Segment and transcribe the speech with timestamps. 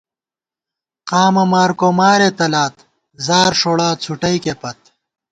[1.09, 2.75] قامہ مارکو مارے تلات،
[3.25, 4.79] زار ݭوڑا څُھٹَئیکے پت